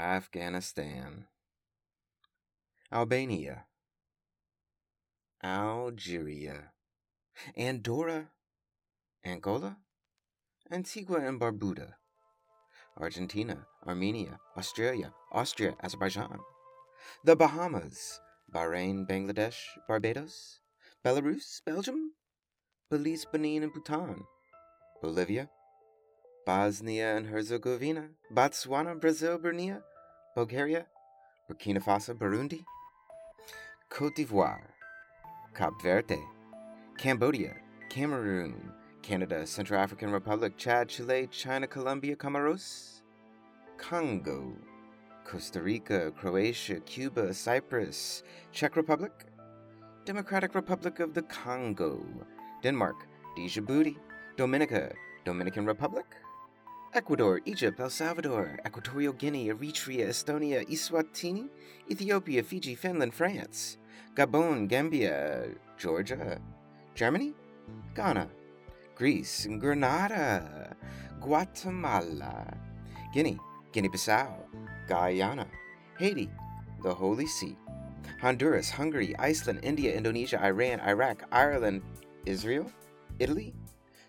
Afghanistan, 0.00 1.26
Albania, 2.90 3.66
Algeria, 5.44 6.72
Andorra, 7.54 8.30
Angola, 9.22 9.76
Antigua 10.70 11.18
and 11.18 11.38
Barbuda, 11.38 11.94
Argentina, 12.98 13.66
Armenia, 13.86 14.38
Australia, 14.56 15.12
Austria, 15.32 15.74
Azerbaijan, 15.82 16.38
the 17.24 17.36
Bahamas, 17.36 18.20
Bahrain, 18.52 19.06
Bangladesh, 19.06 19.58
Barbados, 19.86 20.60
Belarus, 21.04 21.60
Belgium, 21.66 22.12
Belize, 22.90 23.26
Benin, 23.30 23.64
and 23.64 23.72
Bhutan, 23.74 24.24
Bolivia, 25.02 25.50
Bosnia 26.46 27.16
and 27.16 27.26
Herzegovina, 27.26 28.08
Botswana, 28.34 28.98
Brazil, 28.98 29.36
Brunei, 29.36 29.76
Bulgaria, 30.34 30.86
Burkina 31.48 31.82
Faso, 31.82 32.14
Burundi, 32.14 32.64
Cote 33.88 34.14
d'Ivoire, 34.14 34.74
Cape 35.54 35.74
Verde, 35.82 36.18
Cambodia, 36.96 37.56
Cameroon, 37.88 38.72
Canada, 39.02 39.44
Central 39.44 39.80
African 39.80 40.12
Republic, 40.12 40.56
Chad, 40.56 40.88
Chile, 40.88 41.26
China, 41.32 41.66
Colombia, 41.66 42.14
Comoros, 42.14 43.02
Congo, 43.76 44.56
Costa 45.24 45.60
Rica, 45.60 46.12
Croatia, 46.12 46.78
Cuba, 46.80 47.34
Cyprus, 47.34 48.22
Czech 48.52 48.76
Republic, 48.76 49.26
Democratic 50.04 50.54
Republic 50.54 51.00
of 51.00 51.12
the 51.12 51.22
Congo, 51.22 52.00
Denmark, 52.62 53.08
Djibouti, 53.36 53.96
Dominica, 54.36 54.92
Dominican 55.24 55.66
Republic, 55.66 56.06
Ecuador, 56.92 57.40
Egypt, 57.44 57.78
El 57.78 57.88
Salvador, 57.88 58.58
Equatorial 58.64 59.12
Guinea, 59.12 59.54
Eritrea, 59.54 60.08
Estonia, 60.08 60.68
Eswatini, 60.68 61.48
Ethiopia, 61.88 62.42
Fiji, 62.42 62.74
Finland, 62.74 63.14
France, 63.14 63.78
Gabon, 64.16 64.66
Gambia, 64.66 65.46
Georgia, 65.78 66.40
Germany, 66.96 67.32
Ghana, 67.94 68.28
Greece, 68.96 69.46
Grenada, 69.60 70.74
Guatemala, 71.20 72.56
Guinea, 73.14 73.38
Guinea 73.70 73.88
Bissau, 73.88 74.34
Guyana, 74.88 75.46
Haiti, 75.96 76.28
the 76.82 76.92
Holy 76.92 77.26
See, 77.26 77.56
Honduras, 78.20 78.68
Hungary, 78.68 79.14
Iceland, 79.20 79.60
India, 79.62 79.94
Indonesia, 79.94 80.44
Iran, 80.44 80.80
Iraq, 80.80 81.22
Ireland, 81.30 81.82
Israel, 82.26 82.66
Italy, 83.20 83.54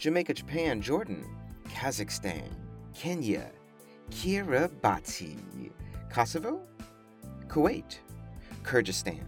Jamaica, 0.00 0.34
Japan, 0.34 0.82
Jordan, 0.82 1.24
Kazakhstan, 1.68 2.50
Kenya, 2.94 3.50
Kiribati, 4.10 5.36
Kosovo, 6.10 6.60
Kuwait, 7.48 7.98
Kyrgyzstan, 8.62 9.24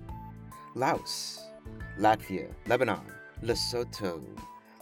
Laos, 0.74 1.40
Latvia, 1.98 2.48
Lebanon, 2.68 3.04
Lesotho, 3.42 4.22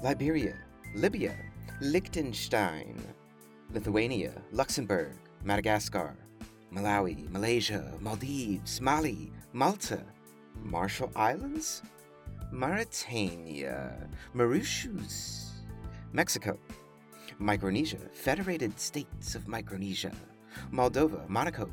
Liberia, 0.02 0.54
Libya, 0.94 1.34
Liechtenstein, 1.80 3.02
Lithuania, 3.72 4.32
Luxembourg, 4.52 5.16
Madagascar, 5.44 6.16
Malawi, 6.72 7.28
Malaysia, 7.30 7.92
Maldives, 8.00 8.80
Mali, 8.80 9.32
Malta, 9.52 10.02
Marshall 10.62 11.10
Islands, 11.16 11.82
Mauritania, 12.52 14.08
Mauritius, 14.34 15.62
Mexico, 16.12 16.58
Micronesia, 17.38 17.98
Federated 18.12 18.78
States 18.78 19.34
of 19.34 19.48
Micronesia, 19.48 20.12
Moldova, 20.72 21.28
Monaco, 21.28 21.70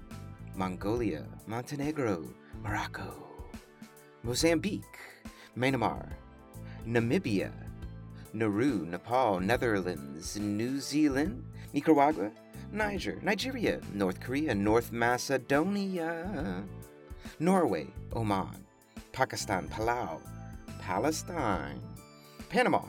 Mongolia, 0.55 1.25
Montenegro, 1.47 2.23
Morocco, 2.61 3.13
Mozambique, 4.23 4.99
Myanmar, 5.57 6.07
Namibia, 6.85 7.51
Nauru, 8.33 8.85
Nepal, 8.85 9.39
Netherlands, 9.39 10.37
New 10.37 10.79
Zealand, 10.79 11.43
Nicaragua, 11.73 12.31
Niger, 12.71 13.19
Nigeria, 13.21 13.79
North 13.93 14.19
Korea, 14.19 14.55
North 14.55 14.91
Macedonia, 14.91 16.63
Norway, 17.39 17.87
Oman, 18.13 18.65
Pakistan, 19.11 19.67
Palau, 19.67 20.21
Palestine, 20.79 21.79
Panama, 22.49 22.81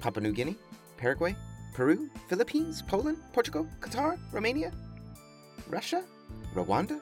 Papua 0.00 0.22
New 0.22 0.32
Guinea, 0.32 0.56
Paraguay, 0.96 1.36
Peru, 1.74 2.08
Philippines, 2.28 2.82
Poland, 2.82 3.18
Portugal, 3.32 3.66
Qatar, 3.80 4.16
Romania, 4.32 4.70
Russia, 5.68 6.04
Rwanda, 6.54 7.00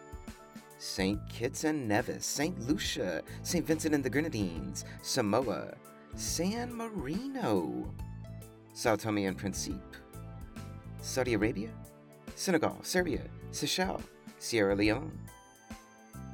St. 0.79 1.21
Kitts 1.29 1.65
and 1.65 1.87
Nevis, 1.87 2.25
St. 2.25 2.59
Lucia, 2.67 3.23
St. 3.43 3.67
Vincent 3.67 3.95
and 3.95 4.03
the 4.03 4.09
Grenadines, 4.09 4.87
Samoa, 5.03 5.75
San 6.17 6.75
Marino, 6.75 7.95
Sao 8.73 8.97
Tome 8.97 9.27
and 9.27 9.37
Principe, 9.37 9.79
Saudi 11.03 11.35
Arabia, 11.35 11.69
Senegal, 12.35 12.79
Serbia, 12.83 13.21
Seychelles, 13.51 14.03
Sierra 14.39 14.75
Leone, 14.75 15.13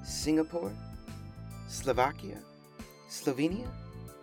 Singapore, 0.04 0.72
Slovakia, 1.66 2.38
Slovenia, 3.10 3.66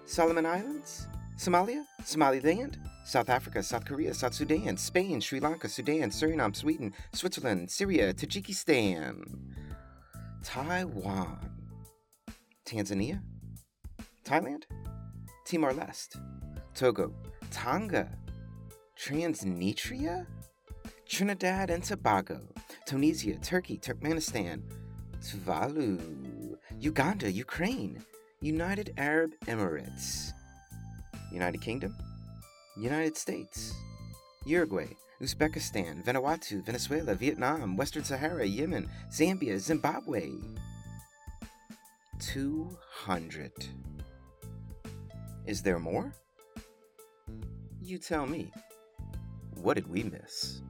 Solomon 0.06 0.46
Islands, 0.46 1.08
Somalia, 1.38 1.84
Somaliland, 2.06 2.80
South 3.06 3.30
Africa, 3.30 3.62
South 3.62 3.86
Korea, 3.86 4.16
South 4.16 4.34
Sudan, 4.34 4.76
Spain, 4.78 5.22
Sri 5.22 5.40
Lanka, 5.40 5.70
Sudan, 5.70 6.10
Suriname, 6.10 6.56
Sweden, 6.56 6.92
Switzerland, 7.14 7.70
Syria, 7.70 8.12
Tajikistan, 8.12 9.24
Taiwan, 10.44 11.38
Tanzania, 12.66 13.22
Thailand, 14.24 14.64
Timor 15.46 15.74
Leste, 15.74 16.20
Togo, 16.74 17.14
Tonga, 17.52 18.10
Transnistria, 18.98 20.26
Trinidad 21.08 21.70
and 21.70 21.84
Tobago, 21.84 22.42
Tunisia, 22.88 23.38
Turkey, 23.38 23.78
Turkmenistan, 23.78 24.64
Tuvalu, 25.20 26.58
Uganda, 26.80 27.32
Ukraine, 27.32 28.04
United 28.42 28.96
Arab 28.98 29.34
Emirates, 29.46 30.32
United 31.32 31.62
Kingdom, 31.62 31.96
United 32.78 33.18
States, 33.18 33.74
Uruguay, 34.46 34.90
Uzbekistan, 35.22 36.04
Vanuatu, 36.04 36.64
Venezuela, 36.66 37.16
Vietnam, 37.16 37.78
Western 37.78 38.04
Sahara, 38.04 38.46
Yemen, 38.46 38.90
Zambia, 39.10 39.58
Zimbabwe. 39.58 40.32
200. 42.20 43.52
Is 45.46 45.62
there 45.62 45.80
more? 45.80 46.14
You 47.82 47.98
tell 47.98 48.26
me. 48.26 48.52
What 49.62 49.76
did 49.76 49.88
we 49.88 50.04
miss? 50.04 50.62